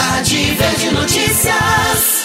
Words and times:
Cidade 0.00 0.54
Verde 0.54 0.90
Notícias. 0.92 2.24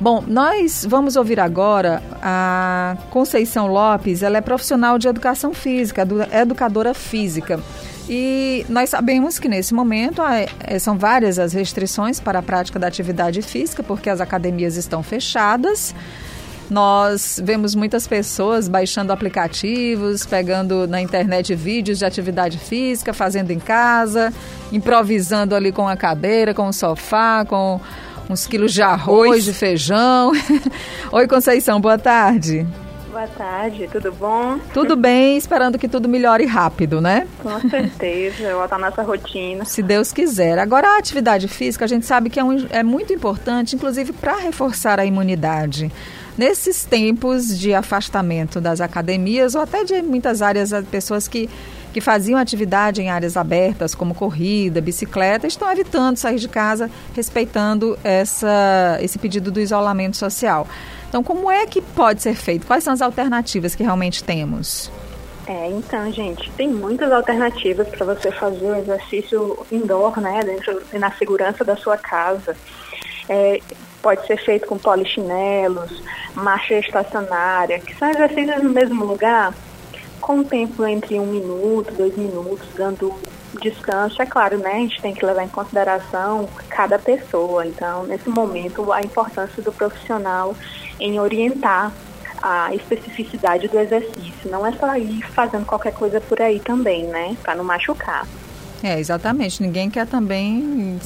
Bom, 0.00 0.24
nós 0.26 0.86
vamos 0.88 1.14
ouvir 1.14 1.38
agora 1.38 2.02
a 2.22 2.96
Conceição 3.10 3.66
Lopes. 3.66 4.22
Ela 4.22 4.38
é 4.38 4.40
profissional 4.40 4.98
de 4.98 5.06
educação 5.06 5.52
física, 5.52 6.08
educadora 6.32 6.94
física. 6.94 7.60
E 8.08 8.64
nós 8.70 8.88
sabemos 8.88 9.38
que 9.38 9.46
nesse 9.46 9.74
momento 9.74 10.22
é, 10.22 10.78
são 10.78 10.96
várias 10.96 11.38
as 11.38 11.52
restrições 11.52 12.18
para 12.18 12.38
a 12.38 12.42
prática 12.42 12.78
da 12.78 12.86
atividade 12.86 13.42
física, 13.42 13.82
porque 13.82 14.08
as 14.08 14.22
academias 14.22 14.76
estão 14.76 15.02
fechadas. 15.02 15.94
Nós 16.70 17.40
vemos 17.42 17.74
muitas 17.74 18.06
pessoas 18.06 18.68
baixando 18.68 19.12
aplicativos, 19.12 20.26
pegando 20.26 20.86
na 20.86 21.00
internet 21.00 21.54
vídeos 21.54 21.98
de 21.98 22.04
atividade 22.04 22.58
física, 22.58 23.14
fazendo 23.14 23.50
em 23.50 23.58
casa, 23.58 24.32
improvisando 24.70 25.54
ali 25.54 25.72
com 25.72 25.88
a 25.88 25.96
cadeira, 25.96 26.52
com 26.52 26.68
o 26.68 26.72
sofá, 26.72 27.44
com 27.46 27.80
uns 28.28 28.46
quilos 28.46 28.74
de 28.74 28.82
arroz, 28.82 29.44
de 29.44 29.54
feijão. 29.54 30.32
Oi, 31.10 31.26
Conceição, 31.26 31.80
boa 31.80 31.96
tarde. 31.96 32.66
Boa 33.10 33.26
tarde, 33.26 33.88
tudo 33.90 34.12
bom? 34.12 34.60
Tudo 34.74 34.94
bem, 34.94 35.38
esperando 35.38 35.78
que 35.78 35.88
tudo 35.88 36.06
melhore 36.06 36.44
rápido, 36.44 37.00
né? 37.00 37.26
Com 37.42 37.58
certeza, 37.68 38.54
voltar 38.54 38.76
à 38.76 38.78
nossa 38.78 39.02
rotina. 39.02 39.64
Se 39.64 39.82
Deus 39.82 40.12
quiser. 40.12 40.58
Agora, 40.58 40.86
a 40.88 40.98
atividade 40.98 41.48
física, 41.48 41.86
a 41.86 41.88
gente 41.88 42.04
sabe 42.04 42.28
que 42.28 42.38
é, 42.38 42.44
um, 42.44 42.66
é 42.68 42.82
muito 42.82 43.12
importante, 43.12 43.74
inclusive 43.74 44.12
para 44.12 44.36
reforçar 44.36 45.00
a 45.00 45.06
imunidade. 45.06 45.90
Nesses 46.38 46.84
tempos 46.84 47.58
de 47.58 47.74
afastamento 47.74 48.60
das 48.60 48.80
academias 48.80 49.56
ou 49.56 49.60
até 49.60 49.82
de 49.82 50.00
muitas 50.00 50.40
áreas, 50.40 50.70
pessoas 50.88 51.26
que, 51.26 51.50
que 51.92 52.00
faziam 52.00 52.38
atividade 52.38 53.02
em 53.02 53.10
áreas 53.10 53.36
abertas, 53.36 53.92
como 53.92 54.14
corrida, 54.14 54.80
bicicleta, 54.80 55.48
estão 55.48 55.68
evitando 55.72 56.16
sair 56.16 56.38
de 56.38 56.48
casa, 56.48 56.88
respeitando 57.12 57.98
essa, 58.04 58.98
esse 59.00 59.18
pedido 59.18 59.50
do 59.50 59.58
isolamento 59.58 60.16
social. 60.16 60.68
Então, 61.08 61.24
como 61.24 61.50
é 61.50 61.66
que 61.66 61.82
pode 61.82 62.22
ser 62.22 62.36
feito? 62.36 62.68
Quais 62.68 62.84
são 62.84 62.92
as 62.92 63.02
alternativas 63.02 63.74
que 63.74 63.82
realmente 63.82 64.22
temos? 64.22 64.92
É, 65.44 65.66
então, 65.70 66.12
gente, 66.12 66.48
tem 66.52 66.68
muitas 66.68 67.10
alternativas 67.10 67.88
para 67.88 68.14
você 68.14 68.30
fazer 68.30 68.70
o 68.70 68.76
exercício 68.76 69.66
indoor, 69.72 70.20
né, 70.20 70.40
dentro 70.44 70.80
na 70.92 71.10
segurança 71.12 71.64
da 71.64 71.74
sua 71.74 71.96
casa. 71.96 72.54
É, 73.28 73.60
pode 74.02 74.26
ser 74.26 74.38
feito 74.38 74.66
com 74.66 74.78
polichinelos, 74.78 76.02
marcha 76.34 76.74
estacionária, 76.74 77.78
que 77.78 77.94
são 77.96 78.08
exercícios 78.08 78.62
no 78.62 78.70
mesmo 78.70 79.04
lugar, 79.04 79.52
com 80.20 80.36
um 80.36 80.44
tempo 80.44 80.84
entre 80.86 81.18
um 81.18 81.26
minuto, 81.26 81.92
dois 81.92 82.16
minutos, 82.16 82.66
dando 82.74 83.14
descanso. 83.60 84.20
É 84.20 84.26
claro, 84.26 84.58
né? 84.58 84.72
A 84.72 84.78
gente 84.78 85.00
tem 85.00 85.14
que 85.14 85.24
levar 85.24 85.44
em 85.44 85.48
consideração 85.48 86.48
cada 86.68 86.98
pessoa. 86.98 87.66
Então, 87.66 88.04
nesse 88.04 88.28
momento, 88.28 88.92
a 88.92 89.00
importância 89.00 89.62
do 89.62 89.72
profissional 89.72 90.54
em 91.00 91.18
orientar 91.20 91.92
a 92.42 92.74
especificidade 92.74 93.68
do 93.68 93.78
exercício. 93.78 94.50
Não 94.50 94.66
é 94.66 94.72
só 94.72 94.96
ir 94.96 95.22
fazendo 95.32 95.66
qualquer 95.66 95.92
coisa 95.92 96.20
por 96.20 96.40
aí 96.40 96.60
também, 96.60 97.04
né? 97.04 97.36
Para 97.42 97.54
não 97.54 97.64
machucar. 97.64 98.26
É, 98.82 98.98
exatamente. 98.98 99.62
Ninguém 99.62 99.90
quer 99.90 100.06
também 100.06 100.98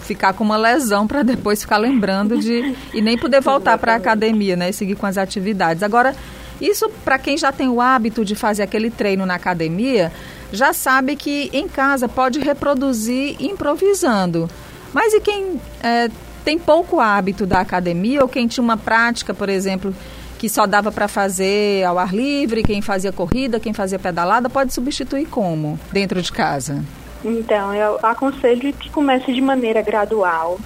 ficar 0.00 0.32
com 0.32 0.42
uma 0.42 0.56
lesão 0.56 1.06
para 1.06 1.22
depois 1.22 1.60
ficar 1.62 1.78
lembrando 1.78 2.38
de. 2.38 2.74
e 2.92 3.00
nem 3.00 3.16
poder 3.16 3.40
voltar 3.42 3.78
para 3.78 3.94
a 3.94 3.96
academia, 3.96 4.56
né? 4.56 4.70
E 4.70 4.72
seguir 4.72 4.96
com 4.96 5.06
as 5.06 5.16
atividades. 5.16 5.82
Agora, 5.82 6.14
isso 6.60 6.88
para 7.04 7.18
quem 7.18 7.36
já 7.36 7.52
tem 7.52 7.68
o 7.68 7.80
hábito 7.80 8.24
de 8.24 8.34
fazer 8.34 8.62
aquele 8.62 8.90
treino 8.90 9.24
na 9.24 9.34
academia, 9.34 10.12
já 10.52 10.72
sabe 10.72 11.16
que 11.16 11.48
em 11.52 11.68
casa 11.68 12.08
pode 12.08 12.40
reproduzir 12.40 13.36
improvisando. 13.40 14.50
Mas 14.92 15.14
e 15.14 15.20
quem 15.20 15.60
é, 15.82 16.10
tem 16.44 16.58
pouco 16.58 17.00
hábito 17.00 17.46
da 17.46 17.60
academia 17.60 18.20
ou 18.22 18.28
quem 18.28 18.46
tinha 18.46 18.62
uma 18.62 18.76
prática, 18.76 19.32
por 19.32 19.48
exemplo, 19.48 19.94
que 20.38 20.48
só 20.48 20.66
dava 20.66 20.92
para 20.92 21.08
fazer 21.08 21.84
ao 21.84 21.98
ar 21.98 22.12
livre, 22.12 22.62
quem 22.62 22.82
fazia 22.82 23.12
corrida, 23.12 23.60
quem 23.60 23.72
fazia 23.72 23.98
pedalada, 23.98 24.50
pode 24.50 24.74
substituir 24.74 25.26
como 25.26 25.78
dentro 25.92 26.20
de 26.20 26.30
casa? 26.30 26.84
Então, 27.24 27.74
eu 27.74 27.98
aconselho 28.02 28.72
que 28.72 28.90
comece 28.90 29.32
de 29.32 29.40
maneira 29.40 29.82
gradual. 29.82 30.58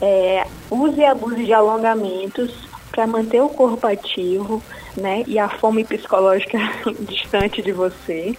É, 0.00 0.46
use 0.70 1.00
e 1.00 1.04
abuse 1.04 1.44
de 1.44 1.52
alongamentos 1.52 2.68
para 2.90 3.06
manter 3.06 3.40
o 3.40 3.48
corpo 3.48 3.86
ativo, 3.86 4.62
né? 4.96 5.24
E 5.26 5.38
a 5.38 5.48
fome 5.48 5.84
psicológica 5.84 6.58
distante 7.00 7.62
de 7.62 7.72
você. 7.72 8.36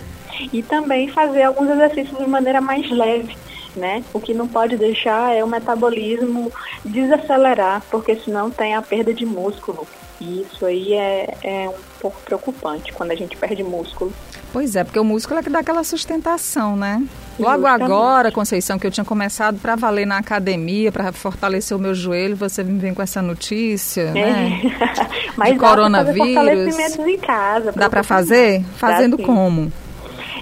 E 0.52 0.62
também 0.64 1.08
fazer 1.10 1.44
alguns 1.44 1.70
exercícios 1.70 2.18
de 2.18 2.28
maneira 2.28 2.60
mais 2.60 2.90
leve, 2.90 3.36
né? 3.76 4.04
O 4.14 4.20
que 4.20 4.34
não 4.34 4.48
pode 4.48 4.78
deixar 4.78 5.34
é 5.34 5.44
o 5.44 5.48
metabolismo 5.48 6.52
desacelerar, 6.84 7.82
porque 7.90 8.16
senão 8.18 8.50
tem 8.50 8.76
a 8.76 8.82
perda 8.82 9.14
de 9.14 9.26
músculo. 9.26 9.88
E 10.20 10.42
isso 10.42 10.66
aí 10.66 10.94
é, 10.94 11.38
é 11.44 11.70
um 11.70 12.00
pouco 12.00 12.20
preocupante 12.22 12.94
quando 12.94 13.12
a 13.12 13.16
gente 13.16 13.36
perde 13.36 13.64
músculo. 13.64 14.14
Pois 14.54 14.76
é, 14.76 14.84
porque 14.86 15.00
o 15.00 15.04
músculo 15.04 15.40
é 15.40 15.44
que 15.44 15.50
dá 15.50 15.60
aquela 15.60 15.84
sustentação, 15.84 16.78
né? 16.78 17.04
Logo 17.38 17.58
Justamente. 17.58 17.84
agora, 17.84 18.32
Conceição, 18.32 18.80
que 18.80 18.88
eu 18.88 18.92
tinha 18.92 19.04
começado 19.04 19.60
para 19.60 19.76
valer 19.76 20.08
na 20.08 20.18
academia, 20.18 20.92
para 20.92 21.12
fortalecer 21.12 21.76
o 21.76 21.80
meu 21.80 21.94
joelho, 21.94 22.38
você 22.38 22.64
me 22.64 22.80
vem 22.80 22.94
com 22.94 23.02
essa 23.02 23.22
notícia, 23.22 24.02
é. 24.02 24.14
né? 24.14 24.62
Mas 25.36 25.54
de 25.54 25.60
coronavírus. 25.60 26.34
fortalecimentos 26.34 27.00
em 27.00 27.18
casa. 27.18 27.72
Dá 27.74 27.90
para 27.90 28.04
fazer? 28.04 28.64
Fazendo 28.78 29.18
como? 29.18 29.72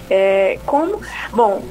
É, 0.08 0.60
como? 0.64 1.00
Bom, 1.32 1.64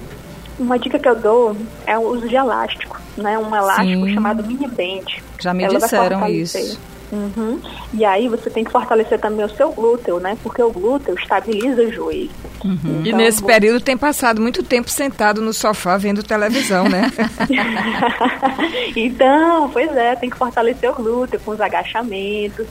uma 0.59 0.78
dica 0.78 1.00
que 1.00 1.08
eu 1.08 1.16
dou 1.16 1.56
é 1.85 1.97
o 1.97 2.02
uso 2.02 2.28
de 2.28 2.35
elástico, 2.35 3.00
né? 3.16 3.38
Um 3.38 3.56
elástico 3.56 4.06
Sim. 4.06 4.14
chamado 4.14 4.44
mini 4.46 4.68
band. 4.68 5.06
Já 5.40 5.53
me 5.53 5.64
Ela 5.64 5.80
disseram 5.80 6.28
isso. 6.28 6.78
Uhum. 7.13 7.59
E 7.94 8.03
aí 8.03 8.28
você 8.28 8.50
tem 8.50 8.63
que 8.63 8.72
fortalecer 8.72 9.19
também 9.19 9.46
o 9.46 9.50
seu 9.50 9.72
glúteo, 9.72 10.19
né? 10.19 10.35
Porque 10.41 10.62
o 10.63 10.72
glúteo 10.72 11.13
estabiliza 11.13 11.84
o 11.84 11.91
joelho. 11.91 12.31
Uhum. 12.66 12.79
Então, 12.84 13.06
e 13.06 13.13
nesse 13.13 13.44
período 13.44 13.81
tem 13.81 13.96
passado 13.96 14.41
muito 14.41 14.63
tempo 14.63 14.90
sentado 14.90 15.41
no 15.41 15.53
sofá 15.53 15.96
vendo 15.97 16.23
televisão, 16.23 16.90
né? 16.90 17.12
então, 18.96 19.69
pois 19.69 19.96
é, 19.96 20.16
tem 20.16 20.29
que 20.29 20.38
fortalecer 20.38 20.90
o 20.90 20.96
glúteo 20.96 21.40
com 21.41 21.52
os 21.52 21.62
agachamentos, 21.62 22.66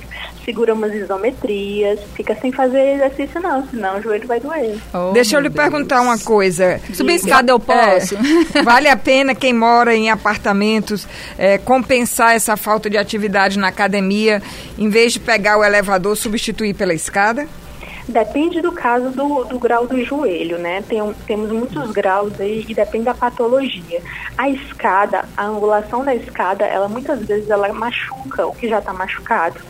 segura 0.44 0.74
umas 0.74 0.92
isometrias, 0.94 2.00
fica 2.14 2.34
sem 2.34 2.50
fazer 2.50 2.94
exercício 2.94 3.40
não, 3.40 3.66
senão 3.68 3.98
o 3.98 4.02
joelho 4.02 4.26
vai 4.26 4.40
doer. 4.40 4.76
Oh, 4.92 5.12
Deixa 5.12 5.36
eu 5.36 5.40
lhe 5.40 5.48
Deus. 5.48 5.62
perguntar 5.62 6.00
uma 6.00 6.18
coisa. 6.18 6.80
Subir 6.92 7.14
escada 7.14 7.52
eu 7.52 7.60
posso? 7.60 8.16
É, 8.54 8.62
vale 8.64 8.88
a 8.88 8.96
pena 8.96 9.34
quem 9.34 9.52
mora 9.52 9.94
em 9.94 10.10
apartamentos 10.10 11.06
é, 11.38 11.58
compensar 11.58 12.34
essa 12.34 12.56
falta 12.56 12.88
de 12.88 12.96
atividade 12.96 13.58
na 13.58 13.68
academia, 13.68 14.31
em 14.78 14.88
vez 14.88 15.12
de 15.12 15.20
pegar 15.20 15.58
o 15.58 15.64
elevador, 15.64 16.16
substituir 16.16 16.74
pela 16.74 16.94
escada? 16.94 17.46
Depende 18.08 18.60
do 18.60 18.72
caso 18.72 19.10
do, 19.10 19.44
do 19.44 19.58
grau 19.58 19.86
do 19.86 20.02
joelho, 20.04 20.58
né? 20.58 20.82
Tem, 20.88 20.98
temos 21.26 21.50
muitos 21.50 21.90
graus 21.92 22.32
aí 22.40 22.64
e 22.68 22.74
depende 22.74 23.04
da 23.04 23.14
patologia. 23.14 24.00
A 24.36 24.48
escada, 24.48 25.24
a 25.36 25.44
angulação 25.44 26.04
da 26.04 26.14
escada, 26.14 26.64
ela 26.64 26.88
muitas 26.88 27.20
vezes 27.20 27.48
ela 27.48 27.72
machuca 27.72 28.46
o 28.46 28.54
que 28.54 28.68
já 28.68 28.80
está 28.80 28.92
machucado 28.92 29.60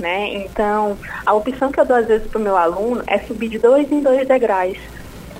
né? 0.00 0.34
Então, 0.34 0.96
a 1.24 1.34
opção 1.34 1.70
que 1.70 1.78
eu 1.78 1.84
dou 1.84 1.96
às 1.96 2.06
vezes 2.06 2.26
para 2.26 2.38
o 2.38 2.42
meu 2.42 2.56
aluno 2.56 3.02
é 3.06 3.18
subir 3.18 3.48
de 3.48 3.58
dois 3.58 3.90
em 3.92 4.00
dois 4.00 4.26
degraus. 4.26 4.78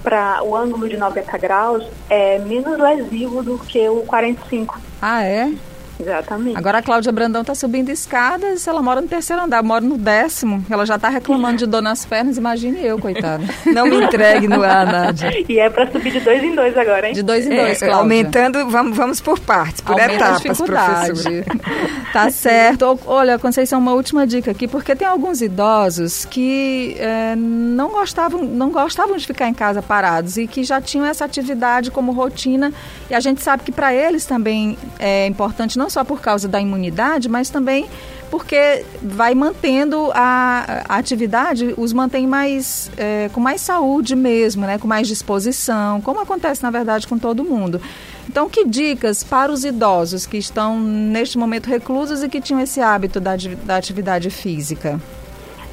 Para 0.03 0.43
o 0.43 0.57
ângulo 0.57 0.89
de 0.89 0.97
90 0.97 1.39
graus 1.39 1.87
é 2.09 2.39
menos 2.39 2.79
lesivo 2.79 3.43
do 3.43 3.59
que 3.59 3.89
o 3.89 4.03
45. 4.03 4.79
Ah, 5.03 5.25
é? 5.25 5.53
Exatamente. 6.01 6.57
Agora 6.57 6.79
a 6.79 6.83
Cláudia 6.83 7.13
Brandão 7.13 7.43
está 7.43 7.55
subindo 7.55 7.91
escadas, 7.91 8.67
ela 8.67 8.83
mora 8.83 9.01
no 9.01 9.09
terceiro 9.09 9.43
andar, 9.43 9.63
mora 9.63 9.85
no 9.85 9.99
décimo. 9.99 10.65
Ela 10.71 10.87
já 10.87 10.97
está 10.97 11.09
reclamando 11.09 11.59
de 11.59 11.67
dor 11.67 11.83
nas 11.83 12.05
pernas, 12.05 12.39
imagine 12.39 12.85
eu, 12.85 12.99
coitada. 12.99 13.45
Não 13.67 13.87
me 13.87 14.03
entregue 14.03 14.49
no 14.49 14.63
ar, 14.63 14.87
Nádia. 14.87 15.31
E 15.49 15.59
é 15.59 15.69
para 15.69 15.91
subir 15.91 16.13
de 16.13 16.21
dois 16.21 16.43
em 16.43 16.55
dois 16.55 16.77
agora, 16.77 17.09
hein? 17.09 17.15
De 17.15 17.23
dois 17.23 17.47
em 17.47 17.51
dois, 17.51 17.83
é, 17.83 17.91
Aumentando, 17.91 18.69
vamos, 18.69 18.97
vamos 18.97 19.21
por 19.21 19.39
partes, 19.39 19.81
por 19.81 19.93
Aumenta 19.93 20.15
etapas, 20.15 20.43
professora. 20.43 21.45
tá 22.13 22.31
certo. 22.31 22.99
Olha, 23.07 23.39
Conceição, 23.39 23.79
uma 23.79 23.93
última 23.93 24.27
dica 24.27 24.51
aqui, 24.51 24.67
porque 24.67 24.97
tem 24.97 25.07
alguns 25.07 25.43
idosos 25.43 26.25
que 26.25 26.97
é, 26.99 27.35
não, 27.37 27.91
gostavam, 27.91 28.43
não 28.43 28.71
gostavam 28.71 29.17
de 29.17 29.27
ficar 29.27 29.49
em 29.49 29.55
casa 29.55 29.83
parados 29.83 30.37
e 30.37 30.47
que 30.47 30.65
já 30.65 30.81
tinham 30.81 31.05
essa 31.05 31.25
atividade 31.25 31.91
como 31.91 32.13
rotina. 32.13 32.73
E 33.11 33.15
a 33.15 33.21
gente 33.21 33.43
sabe 33.43 33.65
que 33.65 33.73
para 33.73 33.93
eles 33.93 34.25
também 34.25 34.79
é 34.99 35.27
importante 35.27 35.77
não 35.77 35.90
só 35.91 36.05
por 36.05 36.21
causa 36.21 36.49
da 36.49 36.61
imunidade, 36.61 37.29
mas 37.29 37.51
também 37.51 37.89
porque 38.31 38.85
vai 39.03 39.35
mantendo 39.35 40.11
a, 40.15 40.85
a 40.89 40.97
atividade, 40.97 41.75
os 41.77 41.93
mantém 41.93 42.27
mais 42.27 42.91
é, 42.97 43.29
com 43.33 43.41
mais 43.41 43.61
saúde 43.61 44.15
mesmo, 44.15 44.65
né, 44.65 44.79
com 44.79 44.87
mais 44.87 45.09
disposição, 45.09 46.01
como 46.01 46.21
acontece 46.21 46.63
na 46.63 46.71
verdade 46.71 47.09
com 47.09 47.19
todo 47.19 47.45
mundo. 47.45 47.81
Então, 48.29 48.49
que 48.49 48.65
dicas 48.65 49.25
para 49.25 49.51
os 49.51 49.65
idosos 49.65 50.27
que 50.27 50.37
estão 50.37 50.79
neste 50.79 51.37
momento 51.37 51.67
reclusos 51.67 52.23
e 52.23 52.29
que 52.29 52.41
tinham 52.41 52.61
esse 52.61 52.81
hábito 52.81 53.19
da, 53.19 53.33
da 53.65 53.77
atividade 53.77 54.31
física? 54.31 55.01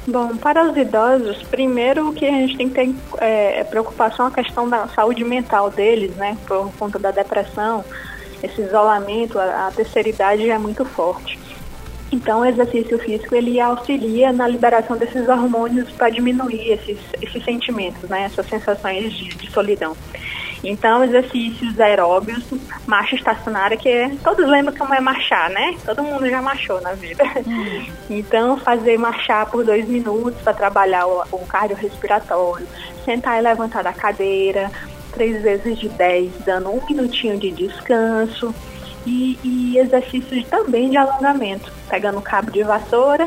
Bom, 0.08 0.36
para 0.36 0.68
os 0.68 0.76
idosos, 0.76 1.42
primeiro 1.44 2.08
o 2.08 2.12
que 2.14 2.24
a 2.24 2.30
gente 2.30 2.56
tem 2.56 2.68
que 2.70 2.74
ter 2.74 2.94
é, 3.18 3.62
preocupação 3.64 4.24
é 4.24 4.28
a 4.28 4.32
questão 4.32 4.68
da 4.68 4.88
saúde 4.88 5.22
mental 5.22 5.70
deles, 5.70 6.16
né? 6.16 6.36
Por 6.46 6.72
conta 6.78 6.98
da 6.98 7.10
depressão, 7.10 7.84
esse 8.42 8.60
isolamento, 8.60 9.38
a, 9.38 9.68
a 9.68 9.70
terceira 9.70 10.08
idade 10.08 10.48
é 10.48 10.58
muito 10.58 10.84
forte. 10.84 11.38
Então, 12.10 12.40
o 12.40 12.44
exercício 12.44 12.98
físico 12.98 13.34
ele 13.34 13.60
auxilia 13.60 14.32
na 14.32 14.48
liberação 14.48 14.96
desses 14.96 15.28
hormônios 15.28 15.90
para 15.90 16.08
diminuir 16.08 16.72
esses, 16.72 16.98
esses 17.20 17.44
sentimentos, 17.44 18.08
né? 18.08 18.24
Essas 18.24 18.46
sensações 18.46 19.12
de, 19.12 19.28
de 19.28 19.50
solidão. 19.50 19.94
Então, 20.64 21.04
exercícios 21.04 21.78
aeróbios, 21.78 22.44
marcha 22.86 23.14
estacionária, 23.14 23.76
que 23.76 23.88
é, 23.88 24.10
todos 24.24 24.48
lembram 24.48 24.74
como 24.74 24.92
é 24.94 25.00
marchar, 25.00 25.50
né? 25.50 25.76
Todo 25.84 26.02
mundo 26.02 26.28
já 26.28 26.42
marchou 26.42 26.80
na 26.80 26.92
vida. 26.92 27.24
Hum. 27.46 27.86
Então, 28.10 28.56
fazer 28.56 28.98
marchar 28.98 29.50
por 29.50 29.62
dois 29.62 29.86
minutos 29.86 30.40
para 30.40 30.54
trabalhar 30.54 31.06
o, 31.06 31.22
o 31.30 31.46
cardiorrespiratório, 31.46 32.66
sentar 33.04 33.38
e 33.38 33.42
levantar 33.42 33.84
da 33.84 33.92
cadeira, 33.92 34.70
três 35.18 35.42
vezes 35.42 35.76
de 35.78 35.88
dez, 35.88 36.30
dando 36.46 36.70
um 36.70 36.80
minutinho 36.88 37.36
de 37.36 37.50
descanso. 37.50 38.54
E, 39.06 39.38
e 39.42 39.78
exercícios 39.78 40.44
também 40.48 40.90
de 40.90 40.96
alongamento, 40.98 41.72
pegando 41.88 42.20
cabo 42.20 42.50
de 42.50 42.62
vassoura 42.62 43.26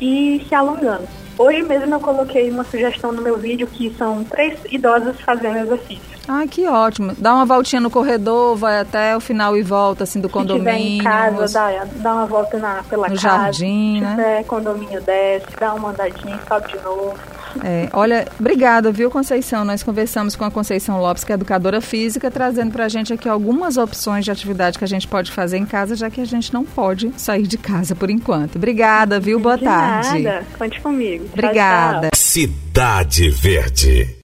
e 0.00 0.42
se 0.48 0.54
alongando. 0.54 1.06
Hoje 1.36 1.62
mesmo 1.62 1.94
eu 1.94 2.00
coloquei 2.00 2.50
uma 2.50 2.64
sugestão 2.64 3.12
no 3.12 3.20
meu 3.20 3.36
vídeo 3.36 3.66
que 3.66 3.94
são 3.98 4.24
três 4.24 4.58
idosos 4.70 5.20
fazendo 5.20 5.58
exercício. 5.58 6.18
Ah, 6.26 6.46
que 6.46 6.66
ótimo. 6.66 7.14
Dá 7.16 7.34
uma 7.34 7.46
voltinha 7.46 7.80
no 7.80 7.90
corredor, 7.90 8.56
vai 8.56 8.80
até 8.80 9.16
o 9.16 9.20
final 9.20 9.56
e 9.56 9.62
volta, 9.62 10.04
assim, 10.04 10.20
do 10.20 10.28
condomínio. 10.28 10.74
Se 10.74 10.98
em 10.98 11.02
casa, 11.02 11.52
dá, 11.52 11.84
dá 11.96 12.14
uma 12.14 12.26
volta 12.26 12.58
na, 12.58 12.82
pela 12.84 13.08
no 13.08 13.14
casa. 13.14 13.28
jardim, 13.28 14.00
né? 14.00 14.10
tiver 14.10 14.44
condomínio 14.44 15.00
desce, 15.02 15.46
dá 15.58 15.74
uma 15.74 15.90
andadinha, 15.90 16.40
sobe 16.48 16.68
de 16.68 16.80
novo. 16.82 17.14
É, 17.62 17.88
olha, 17.92 18.26
obrigada, 18.38 18.90
viu, 18.92 19.10
Conceição? 19.10 19.64
Nós 19.64 19.82
conversamos 19.82 20.36
com 20.36 20.44
a 20.44 20.50
Conceição 20.50 21.00
Lopes, 21.00 21.24
que 21.24 21.32
é 21.32 21.34
educadora 21.34 21.80
física, 21.80 22.30
trazendo 22.30 22.72
para 22.72 22.84
a 22.84 22.88
gente 22.88 23.12
aqui 23.12 23.28
algumas 23.28 23.76
opções 23.76 24.24
de 24.24 24.30
atividade 24.30 24.78
que 24.78 24.84
a 24.84 24.88
gente 24.88 25.06
pode 25.06 25.32
fazer 25.32 25.58
em 25.58 25.66
casa, 25.66 25.96
já 25.96 26.10
que 26.10 26.20
a 26.20 26.24
gente 26.24 26.52
não 26.52 26.64
pode 26.64 27.12
sair 27.16 27.46
de 27.46 27.58
casa 27.58 27.94
por 27.94 28.10
enquanto. 28.10 28.56
Obrigada, 28.56 29.18
viu? 29.20 29.38
Boa 29.38 29.56
de 29.56 29.64
tarde. 29.64 30.22
Nada. 30.22 30.46
Conte 30.58 30.80
comigo. 30.80 31.24
Tchau, 31.24 31.32
Obrigada. 31.34 32.08
tchau. 32.08 32.10
Cidade 32.14 33.30
Verde. 33.30 34.16